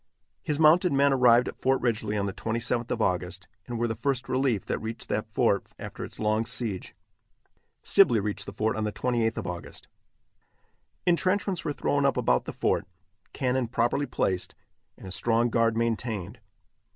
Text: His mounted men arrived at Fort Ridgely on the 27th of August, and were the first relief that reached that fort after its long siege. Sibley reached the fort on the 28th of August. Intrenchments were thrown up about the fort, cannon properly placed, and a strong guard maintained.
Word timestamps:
His 0.41 0.57
mounted 0.57 0.91
men 0.91 1.13
arrived 1.13 1.47
at 1.47 1.59
Fort 1.59 1.79
Ridgely 1.79 2.17
on 2.17 2.25
the 2.25 2.33
27th 2.33 2.89
of 2.89 3.03
August, 3.03 3.47
and 3.67 3.77
were 3.77 3.87
the 3.87 3.93
first 3.93 4.27
relief 4.27 4.65
that 4.65 4.79
reached 4.79 5.09
that 5.09 5.29
fort 5.31 5.67
after 5.77 6.03
its 6.03 6.19
long 6.19 6.43
siege. 6.43 6.95
Sibley 7.83 8.19
reached 8.19 8.47
the 8.47 8.51
fort 8.51 8.75
on 8.75 8.83
the 8.83 8.91
28th 8.91 9.37
of 9.37 9.45
August. 9.45 9.87
Intrenchments 11.05 11.63
were 11.63 11.71
thrown 11.71 12.03
up 12.07 12.17
about 12.17 12.45
the 12.45 12.51
fort, 12.51 12.87
cannon 13.31 13.67
properly 13.67 14.07
placed, 14.07 14.55
and 14.97 15.05
a 15.05 15.11
strong 15.11 15.49
guard 15.51 15.77
maintained. 15.77 16.39